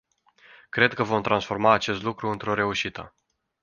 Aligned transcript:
Cred 0.69 0.93
că 0.93 1.03
vom 1.03 1.21
transforma 1.21 1.73
acest 1.73 2.01
lucru 2.01 2.27
într-o 2.29 2.53
reușită. 2.53 3.15